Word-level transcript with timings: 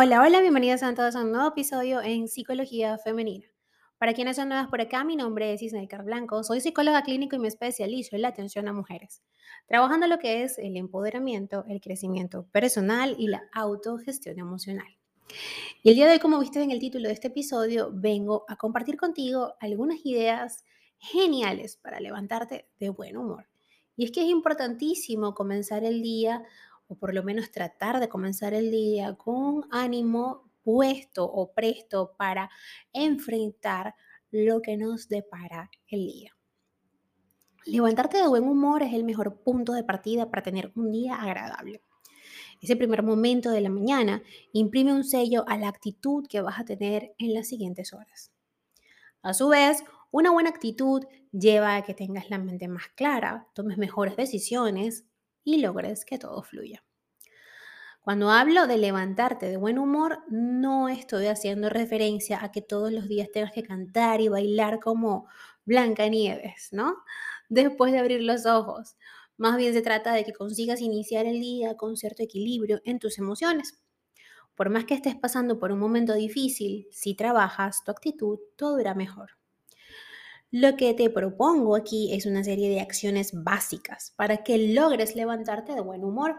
Hola, 0.00 0.22
hola, 0.22 0.40
bienvenidos 0.40 0.84
a 0.84 0.94
todos 0.94 1.16
a 1.16 1.22
un 1.22 1.32
nuevo 1.32 1.48
episodio 1.48 2.00
en 2.00 2.28
Psicología 2.28 2.98
Femenina. 2.98 3.48
Para 3.98 4.14
quienes 4.14 4.36
son 4.36 4.48
nuevas 4.48 4.68
por 4.68 4.80
acá, 4.80 5.02
mi 5.02 5.16
nombre 5.16 5.52
es 5.52 5.60
Isnaikar 5.60 6.04
Blanco, 6.04 6.44
soy 6.44 6.60
psicóloga 6.60 7.02
clínico 7.02 7.34
y 7.34 7.40
me 7.40 7.48
especializo 7.48 8.14
en 8.14 8.22
la 8.22 8.28
atención 8.28 8.68
a 8.68 8.72
mujeres, 8.72 9.24
trabajando 9.66 10.06
lo 10.06 10.20
que 10.20 10.44
es 10.44 10.56
el 10.58 10.76
empoderamiento, 10.76 11.64
el 11.68 11.80
crecimiento 11.80 12.46
personal 12.52 13.16
y 13.18 13.26
la 13.26 13.42
autogestión 13.52 14.38
emocional. 14.38 14.86
Y 15.82 15.88
el 15.88 15.96
día 15.96 16.06
de 16.06 16.12
hoy, 16.12 16.18
como 16.20 16.38
viste 16.38 16.62
en 16.62 16.70
el 16.70 16.78
título 16.78 17.08
de 17.08 17.14
este 17.14 17.26
episodio, 17.26 17.90
vengo 17.92 18.44
a 18.46 18.54
compartir 18.54 18.96
contigo 18.96 19.54
algunas 19.58 19.98
ideas 20.06 20.64
geniales 20.98 21.76
para 21.76 21.98
levantarte 21.98 22.68
de 22.78 22.90
buen 22.90 23.16
humor. 23.16 23.48
Y 23.96 24.04
es 24.04 24.12
que 24.12 24.22
es 24.22 24.28
importantísimo 24.28 25.34
comenzar 25.34 25.82
el 25.82 26.02
día 26.02 26.44
o 26.88 26.96
por 26.96 27.14
lo 27.14 27.22
menos 27.22 27.50
tratar 27.50 28.00
de 28.00 28.08
comenzar 28.08 28.54
el 28.54 28.70
día 28.70 29.14
con 29.14 29.66
ánimo 29.70 30.50
puesto 30.64 31.24
o 31.24 31.52
presto 31.52 32.14
para 32.16 32.50
enfrentar 32.92 33.94
lo 34.30 34.60
que 34.60 34.76
nos 34.76 35.08
depara 35.08 35.70
el 35.86 36.06
día. 36.06 36.36
Levantarte 37.64 38.18
de 38.18 38.28
buen 38.28 38.44
humor 38.44 38.82
es 38.82 38.94
el 38.94 39.04
mejor 39.04 39.42
punto 39.42 39.72
de 39.72 39.84
partida 39.84 40.30
para 40.30 40.42
tener 40.42 40.72
un 40.74 40.90
día 40.90 41.16
agradable. 41.16 41.82
Ese 42.60 42.76
primer 42.76 43.02
momento 43.02 43.50
de 43.50 43.60
la 43.60 43.68
mañana 43.68 44.22
imprime 44.52 44.92
un 44.92 45.04
sello 45.04 45.44
a 45.46 45.56
la 45.56 45.68
actitud 45.68 46.26
que 46.28 46.40
vas 46.40 46.58
a 46.58 46.64
tener 46.64 47.14
en 47.18 47.34
las 47.34 47.48
siguientes 47.48 47.92
horas. 47.92 48.32
A 49.22 49.34
su 49.34 49.48
vez, 49.48 49.84
una 50.10 50.30
buena 50.30 50.50
actitud 50.50 51.04
lleva 51.32 51.76
a 51.76 51.82
que 51.82 51.94
tengas 51.94 52.30
la 52.30 52.38
mente 52.38 52.66
más 52.68 52.88
clara, 52.94 53.46
tomes 53.54 53.78
mejores 53.78 54.16
decisiones 54.16 55.04
y 55.48 55.58
logres 55.58 56.04
que 56.04 56.18
todo 56.18 56.42
fluya. 56.42 56.84
Cuando 58.02 58.30
hablo 58.30 58.66
de 58.66 58.78
levantarte 58.78 59.46
de 59.46 59.56
buen 59.56 59.78
humor, 59.78 60.20
no 60.28 60.88
estoy 60.88 61.26
haciendo 61.26 61.68
referencia 61.68 62.42
a 62.42 62.50
que 62.52 62.62
todos 62.62 62.92
los 62.92 63.08
días 63.08 63.30
tengas 63.32 63.52
que 63.52 63.62
cantar 63.62 64.20
y 64.20 64.28
bailar 64.28 64.78
como 64.78 65.26
Blanca 65.64 66.06
Nieves, 66.08 66.68
¿no? 66.72 66.96
Después 67.48 67.92
de 67.92 67.98
abrir 67.98 68.22
los 68.22 68.44
ojos. 68.46 68.96
Más 69.38 69.56
bien 69.56 69.72
se 69.72 69.82
trata 69.82 70.12
de 70.12 70.24
que 70.24 70.32
consigas 70.32 70.80
iniciar 70.80 71.24
el 71.26 71.40
día 71.40 71.76
con 71.76 71.96
cierto 71.96 72.22
equilibrio 72.22 72.80
en 72.84 72.98
tus 72.98 73.18
emociones. 73.18 73.78
Por 74.54 74.68
más 74.70 74.84
que 74.84 74.94
estés 74.94 75.16
pasando 75.16 75.58
por 75.58 75.72
un 75.72 75.78
momento 75.78 76.14
difícil, 76.14 76.88
si 76.90 77.14
trabajas 77.14 77.84
tu 77.84 77.90
actitud, 77.90 78.38
todo 78.56 78.80
irá 78.80 78.94
mejor. 78.94 79.37
Lo 80.50 80.76
que 80.76 80.94
te 80.94 81.10
propongo 81.10 81.76
aquí 81.76 82.14
es 82.14 82.24
una 82.24 82.42
serie 82.42 82.70
de 82.70 82.80
acciones 82.80 83.32
básicas 83.34 84.14
para 84.16 84.44
que 84.44 84.72
logres 84.72 85.14
levantarte 85.14 85.74
de 85.74 85.82
buen 85.82 86.02
humor, 86.02 86.36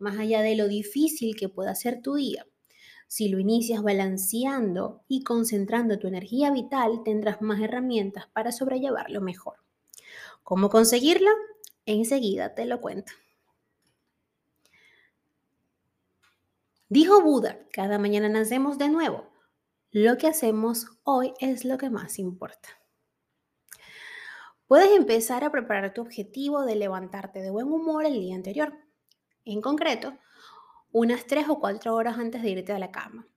más 0.00 0.18
allá 0.18 0.42
de 0.42 0.56
lo 0.56 0.66
difícil 0.66 1.36
que 1.36 1.48
pueda 1.48 1.76
ser 1.76 2.02
tu 2.02 2.16
día. 2.16 2.44
Si 3.06 3.28
lo 3.28 3.38
inicias 3.38 3.80
balanceando 3.80 5.04
y 5.06 5.22
concentrando 5.22 6.00
tu 6.00 6.08
energía 6.08 6.50
vital, 6.50 7.02
tendrás 7.04 7.40
más 7.40 7.60
herramientas 7.60 8.26
para 8.32 8.50
sobrellevarlo 8.50 9.20
mejor. 9.20 9.58
¿Cómo 10.42 10.68
conseguirlo? 10.68 11.30
Enseguida 11.86 12.56
te 12.56 12.66
lo 12.66 12.80
cuento. 12.80 13.12
Dijo 16.88 17.22
Buda, 17.22 17.60
cada 17.72 17.98
mañana 17.98 18.28
nacemos 18.28 18.76
de 18.76 18.88
nuevo. 18.88 19.28
Lo 19.92 20.18
que 20.18 20.26
hacemos 20.26 20.88
hoy 21.04 21.32
es 21.38 21.64
lo 21.64 21.78
que 21.78 21.90
más 21.90 22.18
importa. 22.18 22.81
Puedes 24.72 24.96
empezar 24.96 25.44
a 25.44 25.52
preparar 25.52 25.92
tu 25.92 26.00
objetivo 26.00 26.64
de 26.64 26.76
levantarte 26.76 27.42
de 27.42 27.50
buen 27.50 27.66
humor 27.66 28.06
el 28.06 28.14
día 28.14 28.34
anterior. 28.34 28.72
En 29.44 29.60
concreto, 29.60 30.16
unas 30.92 31.26
3 31.26 31.50
o 31.50 31.60
4 31.60 31.94
horas 31.94 32.16
antes 32.16 32.40
de 32.40 32.48
irte 32.52 32.72
a 32.72 32.78
la 32.78 32.90
cama. 32.90 33.28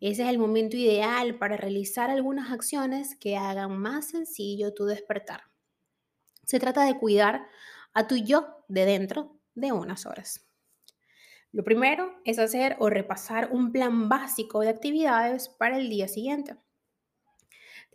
Ese 0.00 0.24
es 0.24 0.28
el 0.28 0.38
momento 0.38 0.76
ideal 0.76 1.38
para 1.38 1.56
realizar 1.56 2.10
algunas 2.10 2.50
acciones 2.50 3.14
que 3.14 3.36
hagan 3.36 3.78
más 3.78 4.08
sencillo 4.08 4.74
tu 4.74 4.86
despertar. 4.86 5.42
Se 6.42 6.58
trata 6.58 6.84
de 6.84 6.98
cuidar 6.98 7.46
a 7.94 8.08
tu 8.08 8.16
yo 8.16 8.64
de 8.66 8.86
dentro 8.86 9.38
de 9.54 9.70
unas 9.70 10.04
horas. 10.04 10.48
Lo 11.52 11.62
primero 11.62 12.12
es 12.24 12.40
hacer 12.40 12.74
o 12.80 12.90
repasar 12.90 13.50
un 13.52 13.70
plan 13.70 14.08
básico 14.08 14.62
de 14.62 14.70
actividades 14.70 15.48
para 15.48 15.78
el 15.78 15.88
día 15.88 16.08
siguiente. 16.08 16.56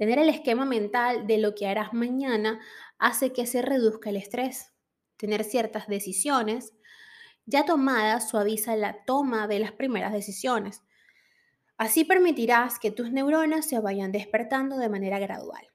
Tener 0.01 0.17
el 0.17 0.29
esquema 0.29 0.66
mental 0.66 1.28
de 1.28 1.38
lo 1.38 1.53
que 1.53 1.67
harás 1.67 1.94
mañana 1.94 2.59
hace 2.97 3.34
que 3.34 3.45
se 3.45 3.62
reduzca 3.62 4.09
el 4.09 4.16
estrés. 4.16 4.73
Tener 5.16 5.44
ciertas 5.44 5.85
decisiones 5.85 6.73
ya 7.45 7.66
tomadas 7.66 8.28
suaviza 8.28 8.75
la 8.75 9.06
toma 9.06 9.47
de 9.47 9.59
las 9.59 9.73
primeras 9.73 10.11
decisiones. 10.11 10.81
Así 11.78 12.03
permitirás 12.03 12.79
que 12.79 12.90
tus 12.90 13.11
neuronas 13.11 13.69
se 13.69 13.79
vayan 13.79 14.11
despertando 14.11 14.79
de 14.79 14.90
manera 14.90 15.19
gradual. 15.19 15.67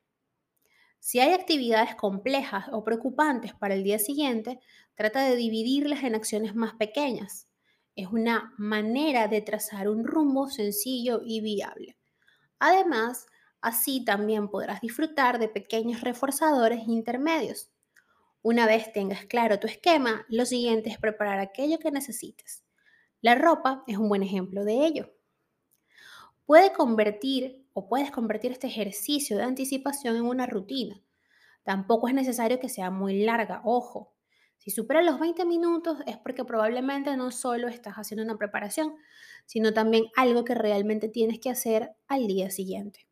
Si 0.99 1.21
hay 1.21 1.33
actividades 1.33 1.95
complejas 1.95 2.65
o 2.73 2.83
preocupantes 2.83 3.55
para 3.55 3.75
el 3.75 3.85
día 3.85 4.01
siguiente, 4.01 4.59
trata 4.97 5.23
de 5.23 5.37
dividirlas 5.37 6.03
en 6.03 6.17
acciones 6.17 6.57
más 6.57 6.75
pequeñas. 6.75 7.47
Es 7.95 8.09
una 8.09 8.53
manera 8.59 9.29
de 9.29 9.41
trazar 9.41 9.89
un 9.89 10.05
rumbo 10.05 10.49
sencillo 10.49 11.21
y 11.25 11.41
viable. 11.43 11.97
Además, 12.59 13.29
Así 13.67 14.05
también 14.05 14.47
podrás 14.49 14.81
disfrutar 14.81 15.41
de 15.41 15.49
pequeños 15.49 16.01
reforzadores 16.01 16.87
intermedios. 16.87 17.69
Una 18.41 18.65
vez 18.65 18.93
tengas 18.93 19.25
claro 19.25 19.59
tu 19.59 19.67
esquema, 19.67 20.25
lo 20.29 20.47
siguiente 20.47 20.89
es 20.89 20.99
preparar 21.01 21.41
aquello 21.41 21.81
que 21.81 21.91
necesites. 21.91 22.63
La 23.23 23.35
ropa 23.35 23.83
es 23.89 23.99
un 23.99 24.09
buen 24.09 24.23
ejemplo 24.23 24.65
de 24.65 24.87
ello. 24.87 25.13
Puede 26.45 26.73
convertir 26.75 27.67
o 27.73 27.89
puedes 27.89 28.13
convertir 28.13 28.53
este 28.53 28.69
ejercicio 28.69 29.37
de 29.37 29.43
anticipación 29.43 30.15
en 30.15 30.27
una 30.27 30.47
rutina. 30.47 31.03
Tampoco 31.65 32.07
es 32.07 32.15
necesario 32.15 32.61
que 32.61 32.69
sea 32.69 32.93
muy 32.93 33.25
larga, 33.25 33.63
ojo. 33.65 34.15
Si 34.59 34.71
supera 34.71 35.03
los 35.03 35.19
20 35.19 35.45
minutos 35.45 35.99
es 36.07 36.19
porque 36.19 36.45
probablemente 36.45 37.17
no 37.17 37.33
solo 37.33 37.67
estás 37.67 37.97
haciendo 37.97 38.23
una 38.23 38.39
preparación, 38.39 38.95
sino 39.45 39.75
también 39.75 40.05
algo 40.15 40.45
que 40.45 40.55
realmente 40.55 41.09
tienes 41.09 41.41
que 41.41 41.51
hacer 41.51 41.97
al 42.07 42.29
día 42.29 42.49
siguiente. 42.53 43.06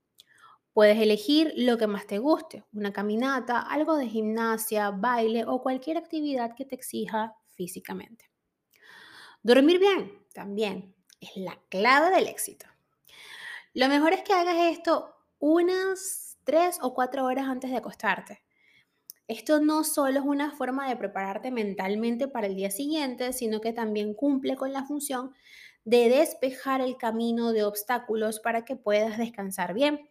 Puedes 0.74 0.98
elegir 0.98 1.52
lo 1.56 1.78
que 1.78 1.86
más 1.86 2.06
te 2.06 2.18
guste, 2.18 2.64
una 2.72 2.92
caminata, 2.92 3.60
algo 3.60 3.96
de 3.96 4.08
gimnasia, 4.08 4.90
baile 4.90 5.44
o 5.46 5.62
cualquier 5.62 5.96
actividad 5.96 6.56
que 6.56 6.64
te 6.64 6.74
exija 6.74 7.36
físicamente. 7.52 8.28
Dormir 9.44 9.78
bien 9.78 10.26
también 10.34 10.92
es 11.20 11.30
la 11.36 11.60
clave 11.68 12.10
del 12.10 12.26
éxito. 12.26 12.66
Lo 13.72 13.88
mejor 13.88 14.14
es 14.14 14.22
que 14.22 14.32
hagas 14.32 14.56
esto 14.72 15.14
unas 15.38 16.38
tres 16.42 16.78
o 16.82 16.92
cuatro 16.92 17.24
horas 17.24 17.46
antes 17.46 17.70
de 17.70 17.76
acostarte. 17.76 18.42
Esto 19.28 19.60
no 19.60 19.84
solo 19.84 20.18
es 20.18 20.26
una 20.26 20.50
forma 20.50 20.88
de 20.88 20.96
prepararte 20.96 21.50
mentalmente 21.52 22.26
para 22.26 22.48
el 22.48 22.56
día 22.56 22.70
siguiente, 22.70 23.32
sino 23.32 23.60
que 23.60 23.72
también 23.72 24.12
cumple 24.12 24.56
con 24.56 24.72
la 24.72 24.84
función 24.84 25.34
de 25.84 26.08
despejar 26.08 26.80
el 26.80 26.96
camino 26.96 27.52
de 27.52 27.62
obstáculos 27.62 28.40
para 28.40 28.64
que 28.64 28.76
puedas 28.76 29.18
descansar 29.18 29.72
bien. 29.72 30.10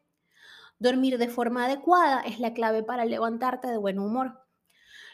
Dormir 0.83 1.17
de 1.17 1.29
forma 1.29 1.63
adecuada 1.63 2.19
es 2.23 2.41
la 2.41 2.53
clave 2.53 2.83
para 2.83 3.05
levantarte 3.05 3.69
de 3.69 3.77
buen 3.77 3.99
humor. 3.99 4.41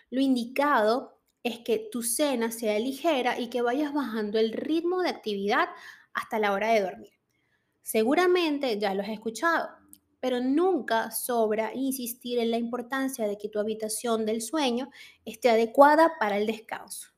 Lo 0.10 0.20
indicado 0.20 1.22
es 1.44 1.60
que 1.60 1.90
tu 1.92 2.02
cena 2.02 2.50
sea 2.50 2.80
ligera 2.80 3.40
y 3.40 3.52
que 3.52 3.62
vayas 3.62 3.94
bajando 3.94 4.40
el 4.40 4.52
ritmo 4.52 5.04
de 5.04 5.10
actividad 5.10 5.70
hasta 6.12 6.40
la 6.40 6.54
hora 6.54 6.70
de 6.70 6.82
dormir. 6.82 7.14
Seguramente 7.84 8.80
ya 8.80 8.96
lo 8.96 9.04
has 9.04 9.10
escuchado, 9.10 9.70
pero 10.20 10.42
nunca 10.42 11.12
sobra 11.12 11.72
insistir 11.76 12.40
en 12.40 12.50
la 12.50 12.58
importancia 12.58 13.28
de 13.28 13.38
que 13.38 13.50
tu 13.50 13.60
habitación 13.60 14.26
del 14.26 14.42
sueño 14.42 14.90
esté 15.24 15.52
adecuada 15.52 16.14
para 16.20 16.38
el 16.38 16.48
descanso. 16.48 17.10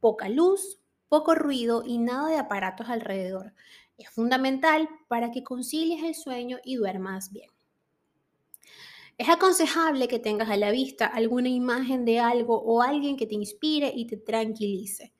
Poca 0.00 0.28
luz, 0.28 0.80
poco 1.08 1.36
ruido 1.36 1.84
y 1.86 1.98
nada 1.98 2.28
de 2.28 2.38
aparatos 2.38 2.88
alrededor. 2.88 3.54
Es 3.96 4.10
fundamental 4.10 4.88
para 5.06 5.30
que 5.30 5.44
concilies 5.44 6.02
el 6.02 6.16
sueño 6.16 6.58
y 6.64 6.74
duermas 6.74 7.30
bien. 7.30 7.50
Es 9.18 9.28
aconsejable 9.28 10.06
que 10.06 10.20
tengas 10.20 10.48
a 10.48 10.56
la 10.56 10.70
vista 10.70 11.04
alguna 11.04 11.48
imagen 11.48 12.04
de 12.04 12.20
algo 12.20 12.62
o 12.62 12.82
alguien 12.82 13.16
que 13.16 13.26
te 13.26 13.34
inspire 13.34 13.92
y 13.92 14.06
te 14.06 14.16
tranquilice. 14.16 15.12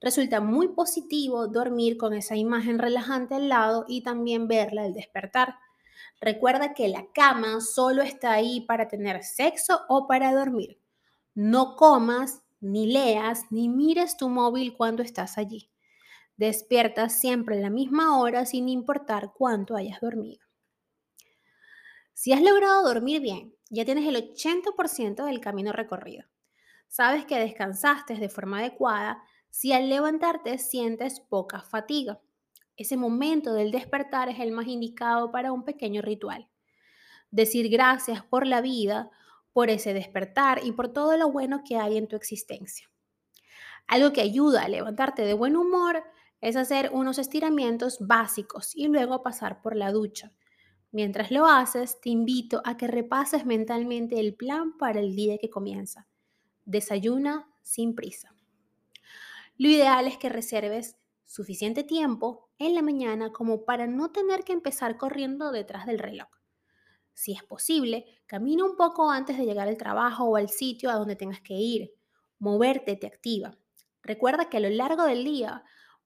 Resulta 0.00 0.40
muy 0.40 0.68
positivo 0.68 1.46
dormir 1.46 1.96
con 1.96 2.14
esa 2.14 2.34
imagen 2.34 2.80
relajante 2.80 3.36
al 3.36 3.48
lado 3.48 3.84
y 3.86 4.02
también 4.02 4.48
verla 4.48 4.82
al 4.82 4.92
despertar. 4.92 5.54
Recuerda 6.20 6.74
que 6.74 6.88
la 6.88 7.06
cama 7.12 7.60
solo 7.60 8.02
está 8.02 8.32
ahí 8.32 8.62
para 8.62 8.88
tener 8.88 9.22
sexo 9.22 9.82
o 9.88 10.08
para 10.08 10.34
dormir. 10.34 10.80
No 11.36 11.76
comas, 11.76 12.42
ni 12.60 12.88
leas, 12.88 13.44
ni 13.50 13.68
mires 13.68 14.16
tu 14.16 14.28
móvil 14.28 14.76
cuando 14.76 15.04
estás 15.04 15.38
allí. 15.38 15.70
Despierta 16.36 17.08
siempre 17.08 17.58
a 17.58 17.60
la 17.60 17.70
misma 17.70 18.18
hora 18.18 18.46
sin 18.46 18.68
importar 18.68 19.32
cuánto 19.32 19.76
hayas 19.76 20.00
dormido. 20.00 20.47
Si 22.20 22.32
has 22.32 22.42
logrado 22.42 22.82
dormir 22.82 23.20
bien, 23.20 23.54
ya 23.70 23.84
tienes 23.84 24.04
el 24.04 24.16
80% 24.16 25.24
del 25.24 25.38
camino 25.38 25.70
recorrido. 25.72 26.26
Sabes 26.88 27.24
que 27.24 27.38
descansaste 27.38 28.16
de 28.16 28.28
forma 28.28 28.58
adecuada 28.58 29.22
si 29.50 29.72
al 29.72 29.88
levantarte 29.88 30.58
sientes 30.58 31.20
poca 31.20 31.62
fatiga. 31.62 32.20
ese 32.74 32.96
momento 32.96 33.54
del 33.54 33.70
despertar 33.70 34.28
es 34.30 34.40
el 34.40 34.50
más 34.50 34.66
indicado 34.66 35.30
para 35.30 35.52
un 35.52 35.64
pequeño 35.64 36.02
ritual. 36.02 36.48
Decir 37.30 37.68
gracias 37.68 38.24
por 38.24 38.48
la 38.48 38.62
vida, 38.62 39.10
por 39.52 39.70
ese 39.70 39.94
despertar 39.94 40.64
y 40.64 40.72
por 40.72 40.92
todo 40.92 41.16
lo 41.16 41.30
bueno 41.30 41.62
que 41.64 41.76
hay 41.76 41.98
en 41.98 42.08
tu 42.08 42.16
existencia. 42.16 42.90
Algo 43.86 44.12
que 44.12 44.22
ayuda 44.22 44.64
a 44.64 44.68
levantarte 44.68 45.22
de 45.22 45.34
buen 45.34 45.56
humor 45.56 46.02
es 46.40 46.56
hacer 46.56 46.90
unos 46.92 47.18
estiramientos 47.18 47.98
básicos 48.00 48.74
y 48.74 48.88
luego 48.88 49.22
pasar 49.22 49.62
por 49.62 49.76
la 49.76 49.92
ducha. 49.92 50.32
Mientras 50.90 51.30
lo 51.30 51.46
haces, 51.46 52.00
te 52.00 52.08
invito 52.08 52.62
a 52.64 52.76
que 52.76 52.86
repases 52.86 53.44
mentalmente 53.44 54.18
el 54.18 54.34
plan 54.34 54.76
para 54.78 55.00
el 55.00 55.14
día 55.14 55.36
que 55.38 55.50
comienza. 55.50 56.06
Desayuna 56.64 57.46
sin 57.62 57.94
prisa. 57.94 58.34
Lo 59.58 59.68
ideal 59.68 60.06
es 60.06 60.16
que 60.16 60.30
reserves 60.30 60.96
suficiente 61.24 61.84
tiempo 61.84 62.48
en 62.58 62.74
la 62.74 62.80
mañana 62.80 63.32
como 63.32 63.66
para 63.66 63.86
no 63.86 64.12
tener 64.12 64.44
que 64.44 64.54
empezar 64.54 64.96
corriendo 64.96 65.52
detrás 65.52 65.84
del 65.84 65.98
reloj. 65.98 66.28
Si 67.12 67.32
es 67.32 67.42
posible, 67.42 68.06
camina 68.26 68.64
un 68.64 68.76
poco 68.76 69.10
antes 69.10 69.36
de 69.36 69.44
llegar 69.44 69.68
al 69.68 69.76
trabajo 69.76 70.24
o 70.24 70.36
al 70.36 70.48
sitio 70.48 70.88
a 70.90 70.94
donde 70.94 71.16
tengas 71.16 71.42
que 71.42 71.54
ir. 71.54 71.92
Moverte 72.38 72.96
te 72.96 73.06
activa. 73.06 73.58
Recuerda 74.02 74.48
que 74.48 74.56
a 74.56 74.60
lo 74.60 74.70
largo 74.70 75.04
del 75.04 75.24
día 75.24 75.64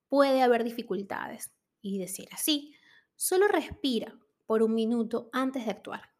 puede 0.08 0.42
haber 0.42 0.64
dificultades 0.64 1.52
y 1.82 1.98
decir 1.98 2.28
así, 2.32 2.74
solo 3.14 3.46
respira 3.46 4.18
por 4.46 4.62
un 4.62 4.74
minuto 4.74 5.28
antes 5.32 5.64
de 5.64 5.70
actuar. 5.70 6.10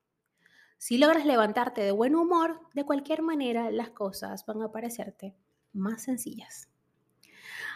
Si 0.79 0.99
logras 0.99 1.25
levantarte 1.25 1.81
de 1.81 1.93
buen 1.93 2.17
humor, 2.17 2.61
de 2.75 2.85
cualquier 2.85 3.23
manera 3.23 3.71
las 3.71 3.91
cosas 3.91 4.45
van 4.47 4.63
a 4.63 4.73
parecerte 4.73 5.37
más 5.73 6.03
sencillas. 6.03 6.69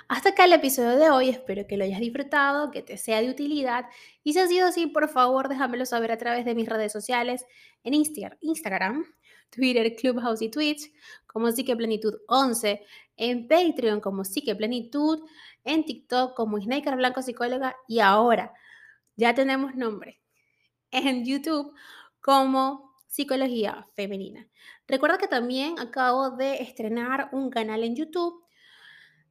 Hasta 0.09 0.31
acá 0.31 0.45
el 0.45 0.53
episodio 0.53 0.97
de 0.97 1.11
hoy, 1.11 1.29
espero 1.29 1.67
que 1.67 1.77
lo 1.77 1.85
hayas 1.85 2.01
disfrutado, 2.01 2.71
que 2.71 2.83
te 2.83 2.97
sea 2.97 3.21
de 3.21 3.31
utilidad 3.31 3.87
y 4.23 4.33
si 4.33 4.39
ha 4.39 4.47
sido 4.47 4.69
así, 4.69 4.87
por 4.87 5.09
favor 5.09 5.49
déjamelo 5.49 5.85
saber 5.85 6.13
a 6.13 6.19
través 6.19 6.45
de 6.45 6.55
mis 6.55 6.69
redes 6.69 6.93
sociales 6.93 7.45
en 7.83 7.95
Instagram, 7.95 9.05
Twitter, 9.51 9.95
Clubhouse 9.97 10.43
y 10.43 10.49
Twitch 10.49 10.93
como 11.27 11.49
Plenitud 11.53 12.15
11, 12.29 12.85
en 13.17 13.49
Patreon 13.49 14.01
como 14.01 14.23
Plenitud, 14.57 15.21
en 15.65 15.85
TikTok 15.85 16.37
como 16.37 16.61
Snaker 16.61 16.97
Blanco 16.97 17.23
Psicóloga 17.23 17.77
y 17.89 18.01
ahora 18.01 18.53
ya 19.17 19.35
tenemos 19.35 19.75
nombre 19.75 20.21
en 20.91 21.25
YouTube 21.25 21.73
como 22.21 22.95
Psicología 23.07 23.87
Femenina. 23.95 24.49
Recuerda 24.87 25.19
que 25.19 25.29
también 25.29 25.79
acabo 25.79 26.31
de 26.31 26.63
estrenar 26.63 27.31
un 27.33 27.51
canal 27.51 27.83
en 27.83 27.97
YouTube 27.97 28.45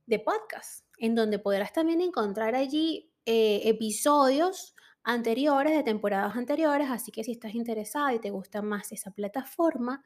de 0.06 0.20
podcast, 0.20 0.86
en 0.98 1.16
donde 1.16 1.40
podrás 1.40 1.74
también 1.74 2.02
encontrar 2.02 2.56
allí 2.56 3.12
eh, 3.26 3.62
episodios 3.66 4.76
anteriores, 5.04 5.76
de 5.76 5.84
temporadas 5.84 6.36
anteriores, 6.36 6.90
así 6.90 7.12
que 7.12 7.24
si 7.24 7.32
estás 7.32 7.54
interesada 7.54 8.14
y 8.14 8.20
te 8.20 8.32
gusta 8.32 8.62
más 8.62 8.92
esa 8.92 9.12
plataforma, 9.12 10.04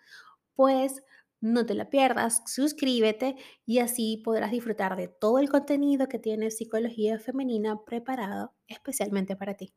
pues 0.56 1.02
no 1.42 1.66
te 1.66 1.74
la 1.74 1.90
pierdas, 1.90 2.44
suscríbete 2.46 3.38
y 3.66 3.80
así 3.80 4.22
podrás 4.26 4.52
disfrutar 4.52 4.98
de 4.98 5.08
todo 5.08 5.40
el 5.40 5.50
contenido 5.50 6.08
que 6.10 6.20
tiene 6.20 6.52
Psicología 6.52 7.18
Femenina 7.18 7.84
preparado 7.86 8.54
especialmente 8.68 9.38
para 9.38 9.56
ti. 9.56 9.74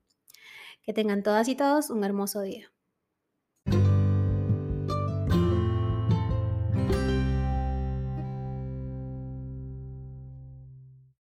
Que 0.83 0.93
tengan 0.93 1.23
todas 1.23 1.49
y 1.49 1.57
todos 1.57 1.91
un 1.91 2.05
hermoso 2.05 2.41
día. 2.43 2.73